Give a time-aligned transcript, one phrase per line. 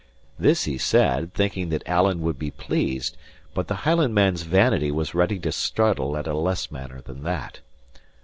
[0.39, 3.15] This he said, thinking that Alan would be pleased;
[3.53, 7.59] but the Highlandman's vanity was ready to startle at a less matter than that.